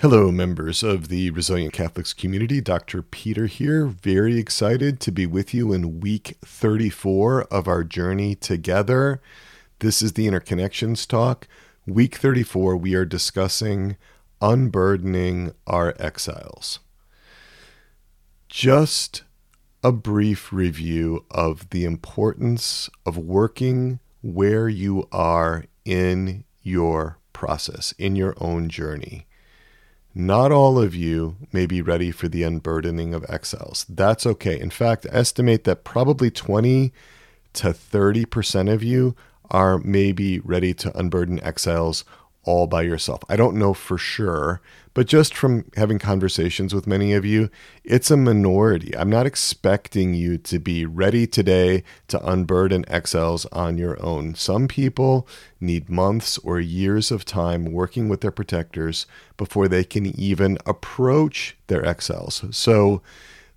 [0.00, 2.62] Hello, members of the Resilient Catholics community.
[2.62, 3.02] Dr.
[3.02, 3.84] Peter here.
[3.84, 9.20] Very excited to be with you in week 34 of our journey together.
[9.80, 11.46] This is the Interconnections Talk.
[11.86, 13.98] Week 34, we are discussing
[14.40, 16.78] unburdening our exiles.
[18.48, 19.24] Just
[19.84, 28.16] a brief review of the importance of working where you are in your process, in
[28.16, 29.26] your own journey.
[30.14, 33.86] Not all of you may be ready for the unburdening of exiles.
[33.88, 34.58] That's okay.
[34.58, 36.92] In fact, estimate that probably 20
[37.52, 39.14] to 30% of you
[39.50, 42.04] are maybe ready to unburden exiles
[42.44, 43.22] all by yourself.
[43.28, 44.60] I don't know for sure,
[44.94, 47.50] but just from having conversations with many of you,
[47.84, 48.96] it's a minority.
[48.96, 54.34] I'm not expecting you to be ready today to unburden exiles on your own.
[54.34, 55.28] Some people
[55.60, 61.56] need months or years of time working with their protectors before they can even approach
[61.68, 62.44] their exiles.
[62.50, 63.02] So,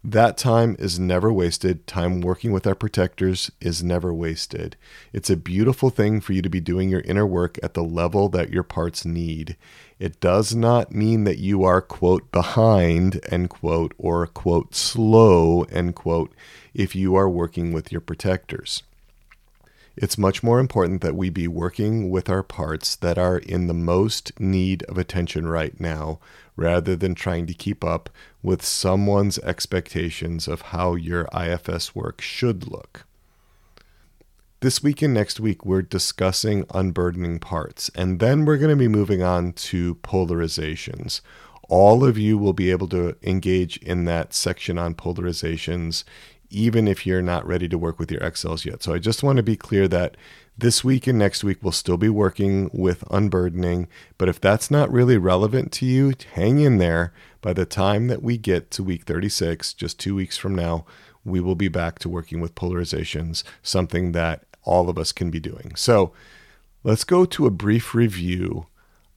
[0.04, 1.88] that time is never wasted.
[1.88, 4.76] Time working with our protectors is never wasted.
[5.14, 8.28] It's a beautiful thing for you to be doing your inner work at the level
[8.30, 9.56] that your parts need.
[10.00, 15.96] It does not mean that you are, quote, behind, end quote, or, quote, slow, end
[15.96, 16.34] quote,
[16.74, 18.84] if you are working with your protectors.
[19.96, 23.76] It's much more important that we be working with our parts that are in the
[23.76, 26.20] most need of attention right now,
[26.56, 28.10] rather than trying to keep up
[28.42, 33.06] with someone's expectations of how your IFS work should look.
[34.62, 38.88] This week and next week, we're discussing unburdening parts, and then we're going to be
[38.88, 41.22] moving on to polarizations.
[41.70, 46.04] All of you will be able to engage in that section on polarizations
[46.54, 48.84] even if you're not ready to work with your exiles yet.
[48.84, 50.16] So I just want to be clear that
[50.58, 53.88] this week and next week we'll still be working with unburdening,
[54.18, 57.12] but if that's not really relevant to you, hang in there.
[57.42, 60.86] By the time that we get to week 36, just two weeks from now,
[61.26, 65.40] we will be back to working with polarizations, something that all of us can be
[65.40, 65.74] doing.
[65.76, 66.14] So
[66.84, 68.68] let's go to a brief review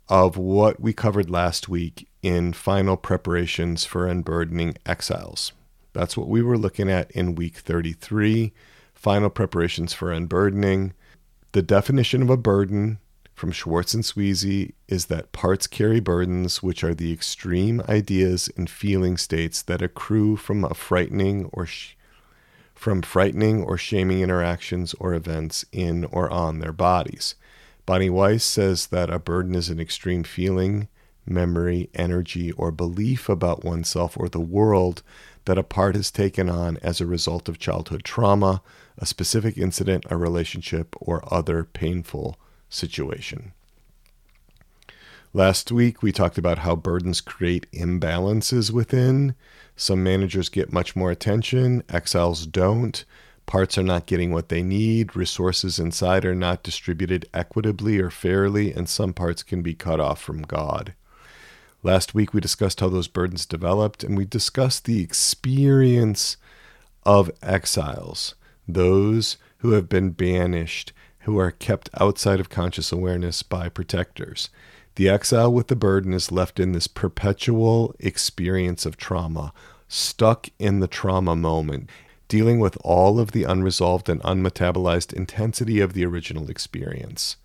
[0.08, 5.52] of what we covered last week in final preparations for unburdening exiles.
[5.96, 8.52] That's what we were looking at in week 33.
[8.94, 10.92] Final preparations for unburdening.
[11.52, 12.98] The definition of a burden
[13.32, 18.68] from Schwartz and Sweezy is that parts carry burdens, which are the extreme ideas and
[18.68, 21.96] feeling states that accrue from a frightening or sh-
[22.74, 27.36] from frightening or shaming interactions or events in or on their bodies.
[27.86, 30.88] Bonnie Weiss says that a burden is an extreme feeling,
[31.24, 35.02] memory, energy, or belief about oneself or the world
[35.46, 38.62] that a part has taken on as a result of childhood trauma,
[38.98, 42.36] a specific incident, a relationship, or other painful
[42.68, 43.52] situation.
[45.32, 49.34] Last week, we talked about how burdens create imbalances within.
[49.76, 53.04] Some managers get much more attention, exiles don't.
[53.44, 58.72] Parts are not getting what they need, resources inside are not distributed equitably or fairly,
[58.72, 60.94] and some parts can be cut off from God.
[61.86, 66.36] Last week, we discussed how those burdens developed, and we discussed the experience
[67.04, 68.34] of exiles,
[68.66, 74.50] those who have been banished, who are kept outside of conscious awareness by protectors.
[74.96, 79.52] The exile with the burden is left in this perpetual experience of trauma,
[79.86, 81.88] stuck in the trauma moment,
[82.26, 87.36] dealing with all of the unresolved and unmetabolized intensity of the original experience.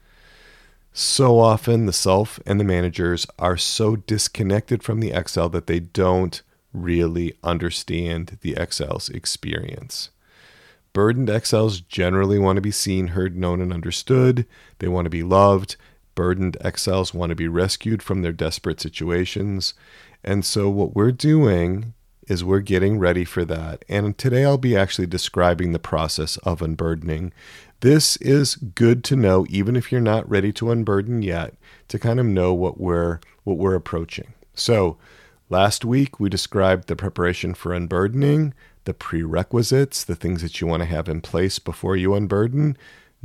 [0.94, 5.80] So often, the self and the managers are so disconnected from the exile that they
[5.80, 6.42] don't
[6.74, 10.10] really understand the exile's experience.
[10.94, 14.46] Burdened exiles generally want to be seen, heard, known, and understood.
[14.80, 15.78] They want to be loved.
[16.16, 19.74] Burdened exiles want to be rescued from their desperate situations.
[20.24, 21.94] And so, what we're doing
[22.28, 23.84] is we're getting ready for that.
[23.90, 27.34] And today I'll be actually describing the process of unburdening.
[27.82, 31.56] This is good to know, even if you're not ready to unburden yet,
[31.88, 34.34] to kind of know what we're what we're approaching.
[34.54, 34.98] So,
[35.50, 40.82] last week we described the preparation for unburdening, the prerequisites, the things that you want
[40.82, 42.78] to have in place before you unburden,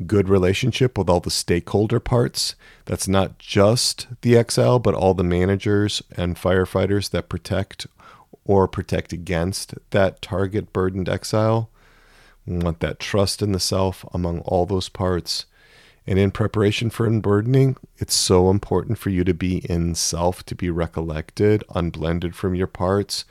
[0.06, 2.54] good relationship with all the stakeholder parts.
[2.86, 7.86] That's not just the exile, but all the managers and firefighters that protect
[8.46, 11.68] or protect against that target burdened exile.
[12.46, 15.46] We want that trust in the self among all those parts.
[16.06, 20.54] And in preparation for unburdening, it's so important for you to be in self, to
[20.54, 23.24] be recollected, unblended from your parts.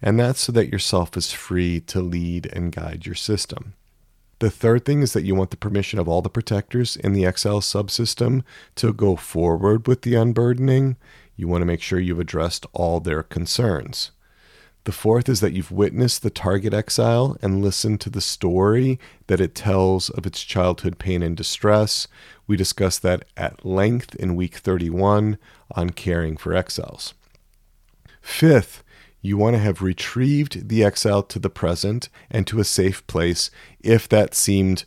[0.00, 3.74] And that's so that yourself is free to lead and guide your system.
[4.38, 7.24] The third thing is that you want the permission of all the protectors in the
[7.24, 8.42] exile subsystem
[8.76, 10.96] to go forward with the unburdening.
[11.36, 14.10] You want to make sure you've addressed all their concerns.
[14.84, 18.98] The fourth is that you've witnessed the target exile and listened to the story
[19.28, 22.08] that it tells of its childhood pain and distress.
[22.48, 25.38] We discussed that at length in week 31
[25.70, 27.14] on caring for exiles.
[28.20, 28.82] Fifth,
[29.20, 33.52] you want to have retrieved the exile to the present and to a safe place
[33.80, 34.84] if that seemed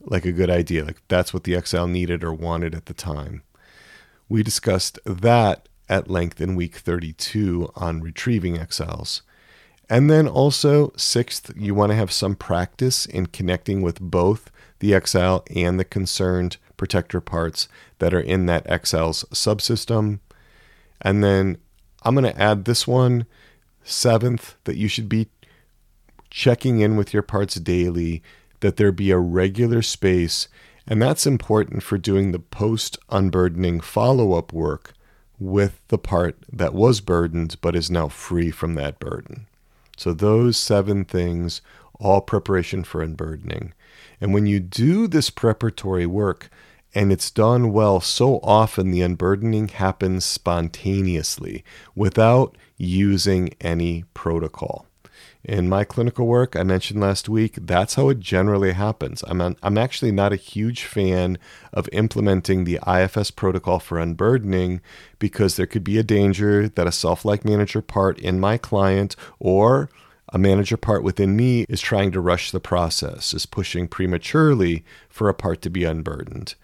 [0.00, 3.42] like a good idea, like that's what the exile needed or wanted at the time.
[4.26, 9.20] We discussed that at length in week 32 on retrieving exiles.
[9.88, 14.94] And then also, sixth, you want to have some practice in connecting with both the
[14.94, 20.20] exile and the concerned protector parts that are in that exile's subsystem.
[21.00, 21.58] And then
[22.02, 23.26] I'm going to add this one,
[23.82, 25.28] seventh, that you should be
[26.30, 28.22] checking in with your parts daily,
[28.60, 30.48] that there be a regular space.
[30.86, 34.94] And that's important for doing the post unburdening follow up work
[35.38, 39.46] with the part that was burdened but is now free from that burden.
[39.96, 41.60] So, those seven things,
[41.98, 43.72] all preparation for unburdening.
[44.20, 46.50] And when you do this preparatory work
[46.94, 51.64] and it's done well, so often the unburdening happens spontaneously
[51.94, 54.86] without using any protocol.
[55.44, 59.22] In my clinical work, I mentioned last week, that's how it generally happens.
[59.26, 61.36] I'm, an, I'm actually not a huge fan
[61.70, 64.80] of implementing the IFS protocol for unburdening
[65.18, 69.16] because there could be a danger that a self like manager part in my client
[69.38, 69.90] or
[70.32, 75.28] a manager part within me is trying to rush the process, is pushing prematurely for
[75.28, 76.54] a part to be unburdened.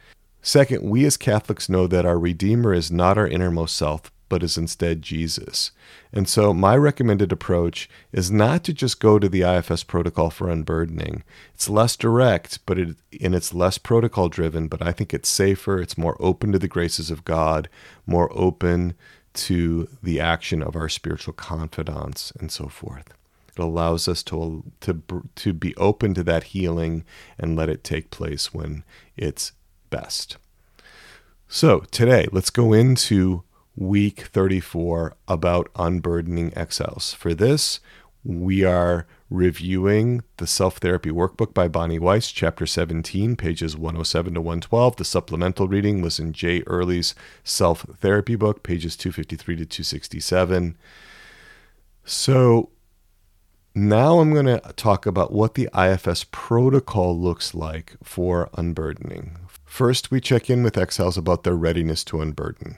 [0.41, 4.57] Second, we as Catholics know that our Redeemer is not our innermost self, but is
[4.57, 5.73] instead Jesus.
[6.11, 10.49] And so, my recommended approach is not to just go to the IFS protocol for
[10.49, 11.23] unburdening.
[11.53, 15.79] It's less direct, but it, and it's less protocol driven, but I think it's safer.
[15.79, 17.69] It's more open to the graces of God,
[18.07, 18.95] more open
[19.35, 23.13] to the action of our spiritual confidants, and so forth.
[23.49, 25.03] It allows us to, to,
[25.35, 27.05] to be open to that healing
[27.39, 28.85] and let it take place when
[29.17, 29.53] it's
[29.91, 30.37] best.
[31.49, 33.43] So, today, let's go into
[33.77, 37.13] week 34 about unburdening exiles.
[37.13, 37.81] For this,
[38.25, 44.41] we are reviewing the Self Therapy Workbook by Bonnie Weiss, chapter 17, pages 107 to
[44.41, 44.97] 112.
[44.97, 47.15] The supplemental reading was in Jay Earley's
[47.45, 50.77] Self Therapy book, pages 253 to 267.
[52.05, 52.71] So
[53.75, 59.39] now I'm going to talk about what the IFS protocol looks like for unburdening.
[59.65, 62.77] First, we check in with exiles about their readiness to unburden.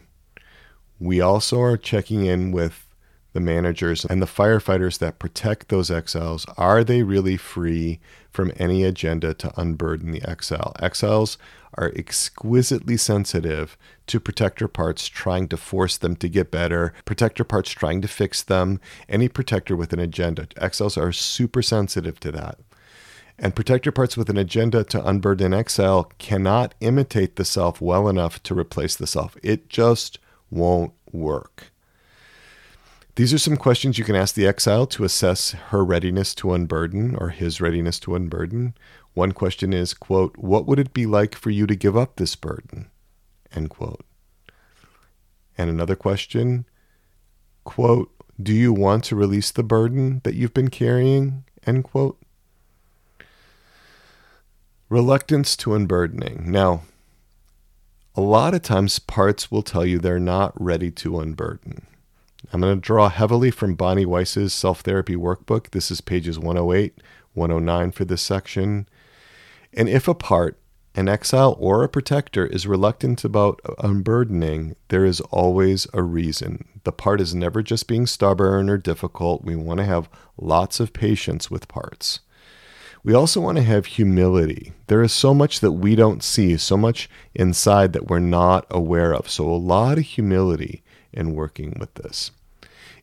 [1.03, 2.87] We also are checking in with
[3.33, 6.47] the managers and the firefighters that protect those exiles.
[6.57, 7.99] Are they really free
[8.31, 10.77] from any agenda to unburden the exile?
[10.79, 11.39] Exiles
[11.75, 13.77] are exquisitely sensitive
[14.07, 18.41] to protector parts trying to force them to get better, protector parts trying to fix
[18.41, 20.47] them, any protector with an agenda.
[20.57, 22.61] Exiles are super sensitive to that.
[23.41, 28.41] And protector parts with an agenda to unburden exile cannot imitate the self well enough
[28.45, 29.37] to replace the self.
[29.43, 30.21] It just
[30.53, 31.73] won't work.
[33.17, 37.15] These are some questions you can ask the exile to assess her readiness to unburden
[37.17, 38.75] or his readiness to unburden.
[39.15, 42.37] One question is, quote, what would it be like for you to give up this
[42.37, 42.91] burden?
[43.55, 44.05] End quote.
[45.59, 46.65] And another question,
[47.65, 48.11] quote,
[48.43, 51.45] do you want to release the burden that you've been carrying?
[51.67, 52.19] End quote.
[54.89, 56.51] Reluctance to unburdening.
[56.51, 56.83] Now,
[58.15, 61.87] a lot of times parts will tell you they're not ready to unburden.
[62.53, 65.71] I'm going to draw heavily from Bonnie Weiss's self therapy workbook.
[65.71, 66.99] This is pages 108,
[67.33, 68.87] 109 for this section.
[69.73, 70.59] And if a part,
[70.95, 76.69] an exile or a protector, is reluctant about unburdening, there is always a reason.
[76.85, 79.45] The part is never just being stubborn or difficult.
[79.45, 82.21] We want to have lots of patience with parts.
[83.05, 84.73] We also want to have humility.
[84.87, 89.13] There is so much that we don't see, so much inside that we're not aware
[89.13, 89.29] of.
[89.29, 92.31] So, a lot of humility in working with this.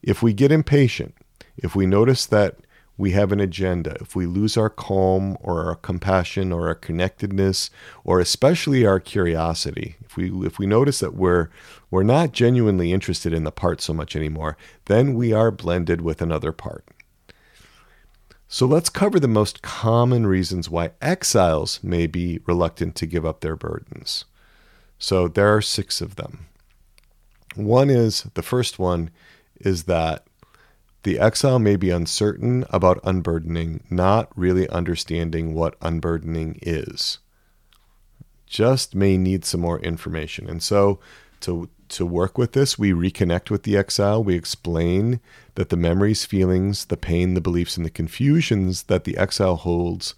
[0.01, 1.15] If we get impatient,
[1.58, 2.56] if we notice that
[2.98, 7.70] we have an agenda, if we lose our calm or our compassion or our connectedness,
[8.06, 11.50] or especially our curiosity, if we if we notice that we're
[11.91, 16.22] we're not genuinely interested in the part so much anymore, then we are blended with
[16.22, 16.86] another part.
[18.51, 23.41] So let's cover the most common reasons why exiles may be reluctant to give up
[23.41, 24.25] their burdens.
[24.98, 26.48] So there are six of them.
[27.56, 29.12] One is the first one
[29.62, 30.25] is that
[31.03, 37.20] the exile may be uncertain about unburdening, not really understanding what unburdening is.
[38.48, 40.50] Just may need some more information.
[40.50, 41.00] And so
[41.41, 44.24] to to work with this, we reconnect with the exile.
[44.24, 45.19] We explain
[45.55, 50.15] that the memories, feelings, the pain, the beliefs, and the confusions that the exile holds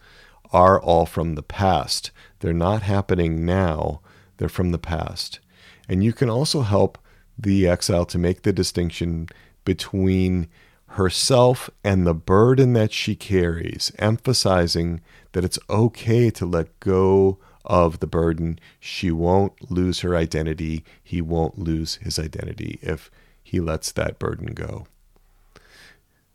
[0.51, 2.11] are all from the past.
[2.39, 4.01] They're not happening now,
[4.37, 5.39] they're from the past.
[5.87, 6.97] And you can also help
[7.37, 9.27] the exile to make the distinction
[9.65, 10.47] between
[10.87, 15.01] herself and the burden that she carries, emphasizing
[15.31, 18.59] that it's okay to let go of the burden.
[18.79, 20.83] She won't lose her identity.
[21.03, 23.11] He won't lose his identity if
[23.43, 24.87] he lets that burden go.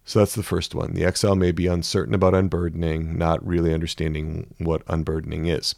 [0.04, 0.94] So that's the first one.
[0.94, 5.74] The exile may be uncertain about unburdening, not really understanding what unburdening is.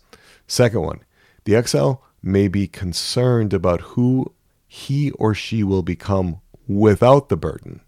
[0.46, 1.00] Second one,
[1.44, 4.32] the exile may be concerned about who
[4.66, 7.80] he or she will become without the burden.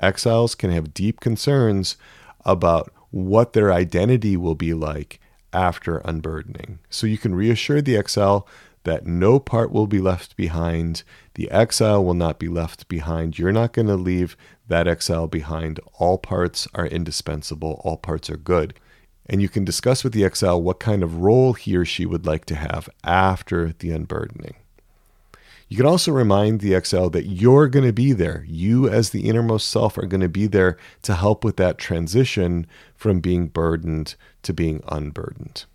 [0.00, 1.96] Exiles can have deep concerns
[2.46, 5.20] about what their identity will be like
[5.52, 6.78] after unburdening.
[6.90, 8.46] So you can reassure the exile
[8.84, 11.02] that no part will be left behind.
[11.34, 13.38] The exile will not be left behind.
[13.38, 14.36] You're not going to leave
[14.66, 15.80] that exile behind.
[15.98, 18.74] All parts are indispensable, all parts are good.
[19.26, 22.24] And you can discuss with the exile what kind of role he or she would
[22.24, 24.54] like to have after the unburdening.
[25.68, 28.44] You can also remind the exile that you're going to be there.
[28.48, 32.66] You, as the innermost self, are going to be there to help with that transition
[32.94, 35.66] from being burdened to being unburdened.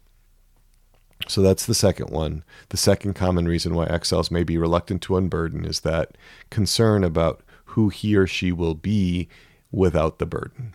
[1.27, 2.43] So that's the second one.
[2.69, 6.17] The second common reason why exiles may be reluctant to unburden is that
[6.49, 9.29] concern about who he or she will be
[9.71, 10.73] without the burden.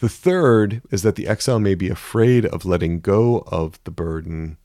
[0.00, 4.56] The third is that the exile may be afraid of letting go of the burden.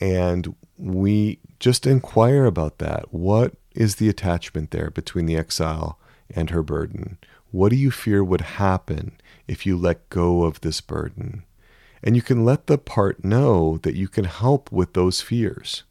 [0.00, 3.12] And we just inquire about that.
[3.12, 5.98] What is the attachment there between the exile
[6.30, 7.18] and her burden?
[7.50, 9.12] What do you fear would happen
[9.46, 11.44] if you let go of this burden?
[12.02, 15.82] And you can let the part know that you can help with those fears.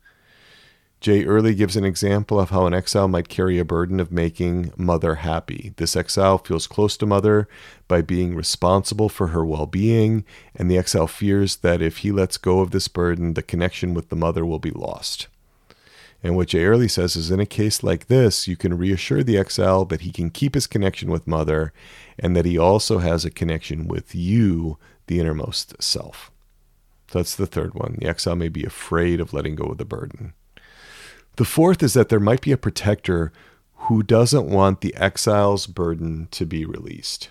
[0.99, 4.73] Jay Earley gives an example of how an exile might carry a burden of making
[4.75, 5.73] mother happy.
[5.77, 7.47] This exile feels close to mother
[7.87, 12.37] by being responsible for her well being, and the exile fears that if he lets
[12.37, 15.27] go of this burden, the connection with the mother will be lost.
[16.23, 19.37] And what Jay Earley says is in a case like this, you can reassure the
[19.37, 21.71] exile that he can keep his connection with mother
[22.17, 26.31] and that he also has a connection with you, the innermost self.
[27.09, 27.97] So that's the third one.
[27.99, 30.33] The exile may be afraid of letting go of the burden.
[31.37, 33.31] The fourth is that there might be a protector
[33.81, 37.29] who doesn't want the exile's burden to be released.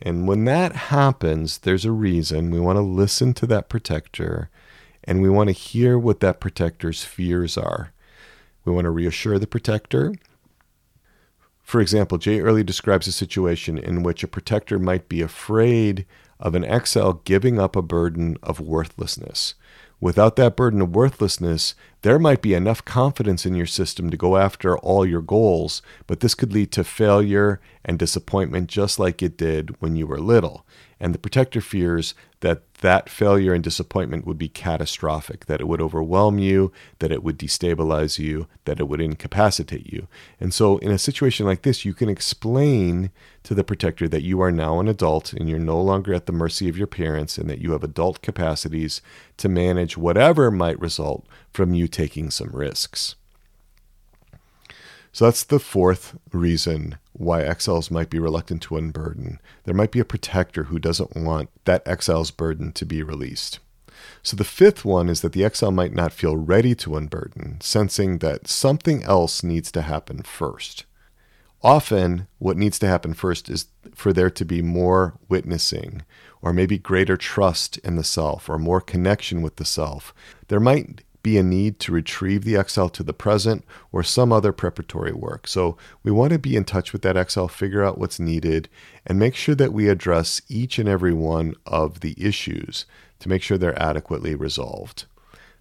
[0.00, 2.50] And when that happens, there's a reason.
[2.50, 4.50] We want to listen to that protector
[5.08, 7.94] and we want to hear what that protector's fears are.
[8.66, 10.12] We want to reassure the protector.
[11.62, 16.04] For example, Jay Earley describes a situation in which a protector might be afraid
[16.38, 19.54] of an exile giving up a burden of worthlessness.
[20.00, 24.36] Without that burden of worthlessness, there might be enough confidence in your system to go
[24.36, 29.36] after all your goals, but this could lead to failure and disappointment just like it
[29.36, 30.64] did when you were little.
[31.00, 35.80] And the protector fears that that failure and disappointment would be catastrophic, that it would
[35.80, 40.06] overwhelm you, that it would destabilize you, that it would incapacitate you.
[40.40, 43.10] And so, in a situation like this, you can explain
[43.42, 46.32] to the protector that you are now an adult and you're no longer at the
[46.32, 49.00] mercy of your parents and that you have adult capacities
[49.38, 53.14] to manage whatever might result from you taking some risks.
[55.12, 59.40] So that's the fourth reason why exiles might be reluctant to unburden.
[59.64, 63.58] There might be a protector who doesn't want that exile's burden to be released.
[64.22, 68.18] So the fifth one is that the exile might not feel ready to unburden, sensing
[68.18, 70.84] that something else needs to happen first.
[71.62, 76.02] Often, what needs to happen first is for there to be more witnessing,
[76.40, 80.14] or maybe greater trust in the self, or more connection with the self.
[80.46, 84.52] There might be a need to retrieve the exile to the present or some other
[84.52, 85.48] preparatory work.
[85.48, 88.68] So we want to be in touch with that exile, figure out what's needed,
[89.04, 92.86] and make sure that we address each and every one of the issues
[93.18, 95.06] to make sure they're adequately resolved.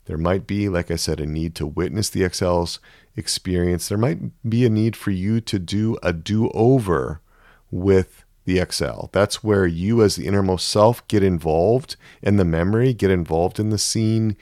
[0.08, 2.80] There might be, like I said, a need to witness the exile's
[3.16, 3.90] experience.
[3.90, 7.22] There might be a need for you to do a do over
[7.70, 9.10] with the exile.
[9.12, 13.70] That's where you, as the innermost self, get involved in the memory, get involved in
[13.70, 14.38] the scene,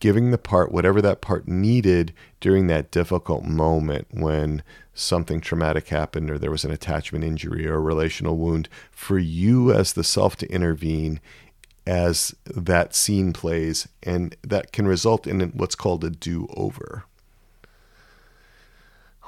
[0.00, 4.62] giving the part whatever that part needed during that difficult moment when
[4.94, 9.72] something traumatic happened or there was an attachment injury or a relational wound for you
[9.72, 11.20] as the self to intervene
[11.90, 17.04] as that scene plays and that can result in what's called a do-over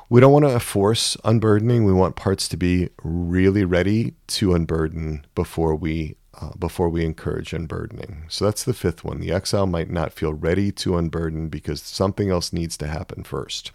[0.09, 5.27] we don't want to force unburdening we want parts to be really ready to unburden
[5.35, 8.25] before we uh, before we encourage unburdening.
[8.29, 9.21] So that's the fifth one.
[9.21, 13.73] The exile might not feel ready to unburden because something else needs to happen first.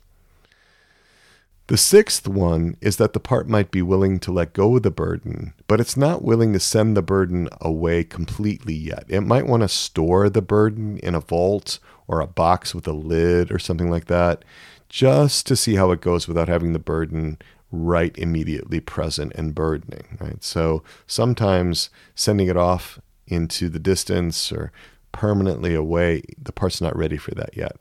[1.67, 4.91] The sixth one is that the part might be willing to let go of the
[4.91, 9.03] burden, but it's not willing to send the burden away completely yet.
[9.09, 12.93] It might want to store the burden in a vault or a box with a
[12.93, 14.45] lid or something like that,
[14.88, 17.38] just to see how it goes without having the burden
[17.69, 20.41] right immediately present and burdening, right?
[20.41, 22.97] So sometimes sending it off
[23.27, 24.71] into the distance or
[25.12, 27.75] permanently away, the part's not ready for that yet.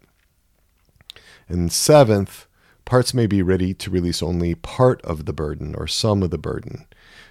[1.48, 2.45] And seventh,
[2.86, 6.38] parts may be ready to release only part of the burden or some of the
[6.38, 6.86] burden.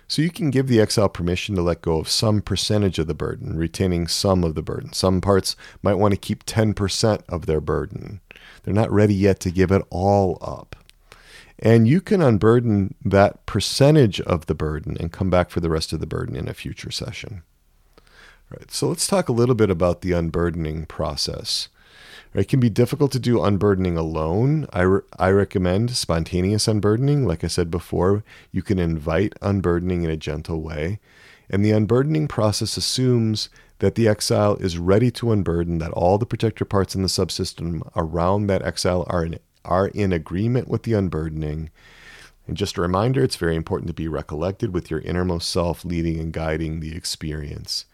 [0.07, 3.15] So you can give the exile permission to let go of some percentage of the
[3.15, 4.93] burden, retaining some of the burden.
[4.93, 8.21] Some parts might want to keep 10% of their burden.
[8.63, 10.75] They're not ready yet to give it all up.
[11.57, 15.93] And you can unburden that percentage of the burden and come back for the rest
[15.93, 17.43] of the burden in a future session.
[17.97, 21.69] All right, so let's talk a little bit about the unburdening process.
[22.35, 24.67] It can be difficult to do unburdening alone.
[24.73, 27.25] I, re- I recommend spontaneous unburdening.
[27.25, 30.99] Like I said before, you can invite unburdening in a gentle way.
[31.49, 33.47] And the unburdening process assumes
[33.79, 37.89] that the exile is ready to unburden, that all the protector parts in the subsystem
[37.95, 41.69] around that exile are in, are in agreement with the unburdening.
[42.47, 46.19] And just a reminder, it's very important to be recollected with your innermost self leading
[46.19, 47.85] and guiding the experience.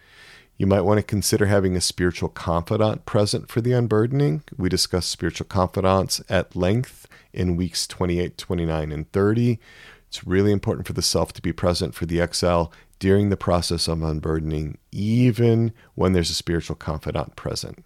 [0.61, 4.43] You might want to consider having a spiritual confidant present for the unburdening.
[4.55, 9.59] We discussed spiritual confidants at length in weeks 28, 29, and 30.
[10.07, 13.87] It's really important for the self to be present for the exile during the process
[13.87, 17.83] of unburdening, even when there's a spiritual confidant present.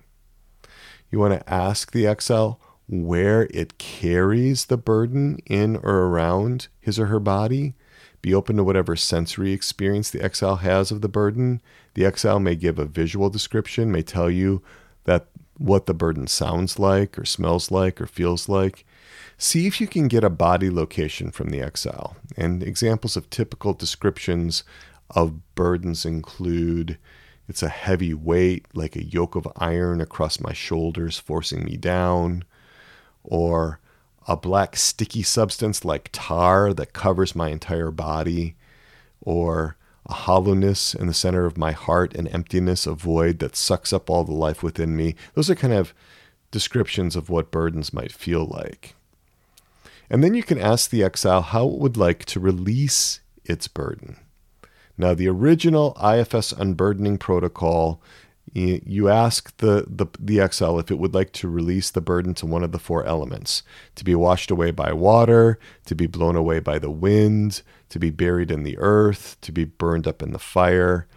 [1.10, 7.00] You want to ask the exile where it carries the burden in or around his
[7.00, 7.76] or her body
[8.26, 11.62] be open to whatever sensory experience the exile has of the burden.
[11.94, 14.64] The exile may give a visual description, may tell you
[15.04, 15.28] that
[15.60, 18.84] what the burden sounds like or smells like or feels like.
[19.38, 22.18] See if you can get a body location from the exile.
[22.36, 24.64] And examples of typical descriptions
[25.12, 26.98] of burdens include
[27.48, 32.44] it's a heavy weight, like a yoke of iron across my shoulders, forcing me down,
[33.24, 33.80] or
[34.28, 38.56] a black sticky substance like tar that covers my entire body,
[39.22, 43.92] or a hollowness in the center of my heart, an emptiness, a void that sucks
[43.92, 45.16] up all the life within me.
[45.34, 45.94] Those are kind of
[46.52, 48.96] descriptions of what burdens might feel like.
[50.10, 54.18] And then you can ask the exile how it would like to release its burden.
[54.98, 58.02] Now, the original IFS unburdening protocol
[58.54, 62.46] you ask the, the, the exile if it would like to release the burden to
[62.46, 63.64] one of the four elements
[63.96, 68.12] to be washed away by water, to be blown away by the wind, to be
[68.12, 71.08] buried in the earth, to be burned up in the fire.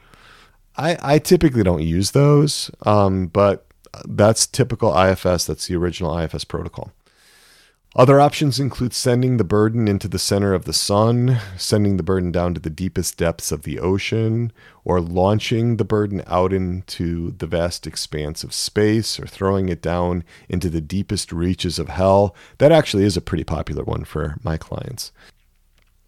[0.77, 3.67] I, I typically don't use those, um, but
[4.05, 5.47] that's typical IFS.
[5.47, 6.93] That's the original IFS protocol.
[7.97, 12.31] Other options include sending the burden into the center of the sun, sending the burden
[12.31, 14.53] down to the deepest depths of the ocean,
[14.85, 20.23] or launching the burden out into the vast expanse of space, or throwing it down
[20.51, 22.37] into the deepest reaches of hell.
[22.59, 25.11] That actually is a pretty popular one for my clients.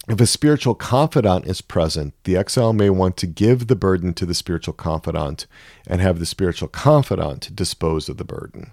[0.07, 4.27] If a spiritual confidant is present, the exile may want to give the burden to
[4.27, 5.47] the spiritual confidant
[5.87, 8.73] and have the spiritual confidant dispose of the burden.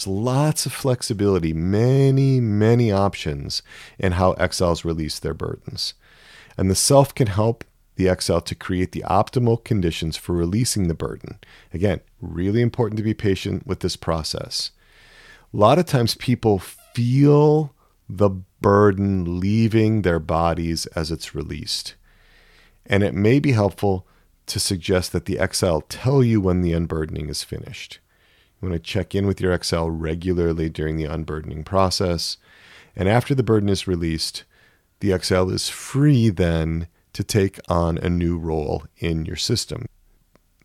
[0.00, 3.62] There's lots of flexibility, many, many options
[3.98, 5.92] in how exiles release their burdens.
[6.56, 7.64] And the self can help
[7.96, 11.38] the exile to create the optimal conditions for releasing the burden.
[11.74, 14.70] Again, really important to be patient with this process.
[15.52, 17.74] A lot of times people feel
[18.08, 21.94] the burden leaving their bodies as it's released.
[22.86, 24.06] And it may be helpful
[24.46, 27.98] to suggest that the exile tell you when the unburdening is finished.
[28.60, 32.36] You want to check in with your exile regularly during the unburdening process.
[32.94, 34.44] And after the burden is released,
[35.00, 39.86] the exile is free then to take on a new role in your system.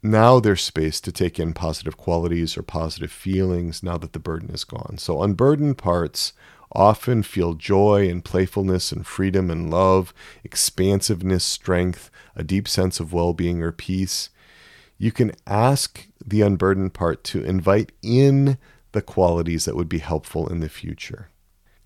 [0.04, 4.52] Now there's space to take in positive qualities or positive feelings now that the burden
[4.52, 4.98] is gone.
[5.00, 6.34] So, unburdened parts
[6.72, 13.14] often feel joy and playfulness and freedom and love, expansiveness, strength, a deep sense of
[13.14, 14.30] well being or peace
[14.98, 18.58] you can ask the unburdened part to invite in
[18.94, 21.30] the qualities that would be helpful in the future.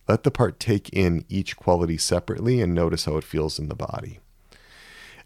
[0.07, 3.75] Let the part take in each quality separately and notice how it feels in the
[3.75, 4.19] body.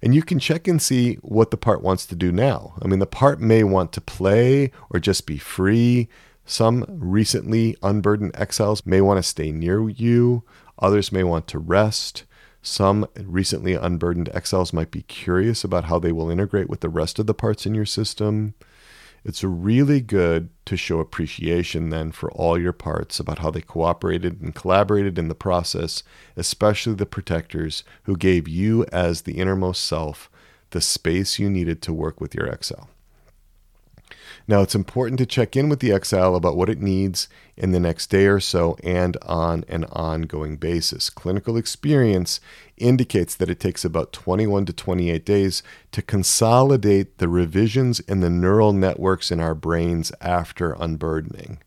[0.02, 2.74] And you can check and see what the part wants to do now.
[2.82, 6.10] I mean, the part may want to play or just be free.
[6.46, 10.44] Some recently unburdened exiles may want to stay near you,
[10.78, 12.26] others may want to rest.
[12.66, 17.20] Some recently unburdened exiles might be curious about how they will integrate with the rest
[17.20, 18.54] of the parts in your system.
[19.26, 24.42] It's really good to show appreciation then for all your parts about how they cooperated
[24.42, 26.04] and collaborated in the process,
[26.38, 30.30] especially the protectors who gave you, as the innermost self,
[30.70, 32.90] the space you needed to work with your exile.
[34.48, 37.80] Now, it's important to check in with the exile about what it needs in the
[37.80, 41.10] next day or so and on an ongoing basis.
[41.10, 42.42] Clinical experience
[42.78, 48.30] indicates that it takes about 21 to 28 days to consolidate the revisions in the
[48.30, 51.60] neural networks in our brains after unburdening.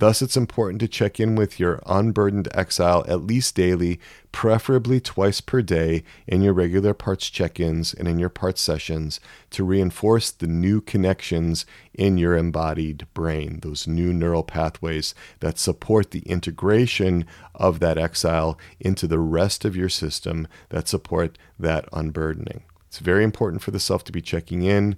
[0.00, 4.00] Thus, it's important to check in with your unburdened exile at least daily,
[4.32, 9.20] preferably twice per day in your regular parts check ins and in your parts sessions
[9.50, 16.12] to reinforce the new connections in your embodied brain, those new neural pathways that support
[16.12, 22.62] the integration of that exile into the rest of your system that support that unburdening.
[22.88, 24.96] It's very important for the self to be checking in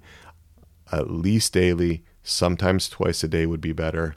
[0.93, 4.15] at least daily, sometimes twice a day would be better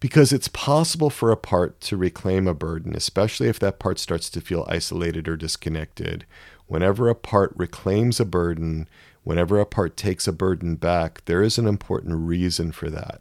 [0.00, 4.30] because it's possible for a part to reclaim a burden, especially if that part starts
[4.30, 6.24] to feel isolated or disconnected.
[6.66, 8.88] Whenever a part reclaims a burden,
[9.24, 13.20] whenever a part takes a burden back, there is an important reason for that.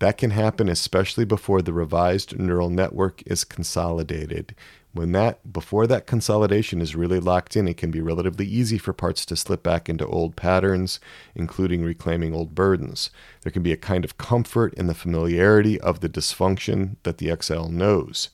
[0.00, 4.54] That can happen especially before the revised neural network is consolidated.
[4.96, 8.94] When that before that consolidation is really locked in, it can be relatively easy for
[8.94, 11.00] parts to slip back into old patterns,
[11.34, 13.10] including reclaiming old burdens.
[13.42, 17.30] There can be a kind of comfort in the familiarity of the dysfunction that the
[17.30, 18.30] exile knows.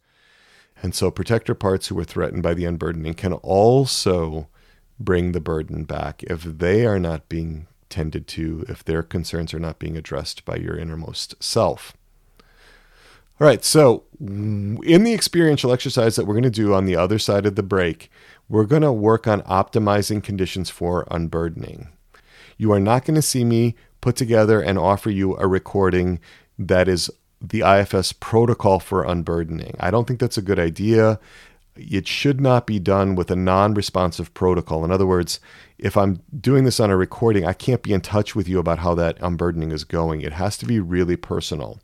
[0.81, 4.47] And so protector parts who are threatened by the unburdening can also
[5.01, 9.59] bring the burden back if they are not being tended to, if their concerns are
[9.59, 11.97] not being addressed by your innermost self.
[13.41, 17.19] All right, so in the experiential exercise that we're going to do on the other
[17.19, 18.11] side of the break,
[18.49, 21.89] we're going to work on optimizing conditions for unburdening.
[22.57, 26.21] You are not going to see me put together and offer you a recording
[26.59, 29.75] that is the IFS protocol for unburdening.
[29.81, 31.19] I don't think that's a good idea.
[31.75, 34.85] It should not be done with a non responsive protocol.
[34.85, 35.41] In other words,
[35.79, 38.81] if I'm doing this on a recording, I can't be in touch with you about
[38.81, 40.21] how that unburdening is going.
[40.21, 41.81] It has to be really personal.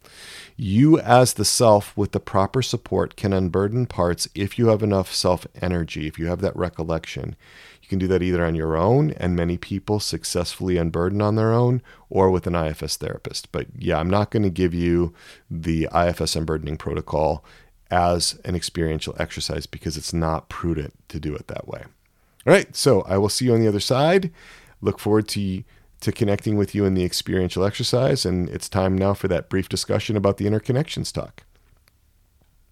[0.56, 5.12] You, as the self, with the proper support, can unburden parts if you have enough
[5.14, 7.34] self energy, if you have that recollection.
[7.82, 11.52] You can do that either on your own, and many people successfully unburden on their
[11.54, 13.50] own, or with an IFS therapist.
[13.50, 15.14] But yeah, I'm not going to give you
[15.50, 17.42] the IFS unburdening protocol
[17.90, 21.84] as an experiential exercise because it's not prudent to do it that way.
[22.46, 24.30] All right, so I will see you on the other side.
[24.80, 25.64] Look forward to
[26.00, 28.24] to connecting with you in the experiential exercise.
[28.24, 31.42] And it's time now for that brief discussion about the interconnections talk.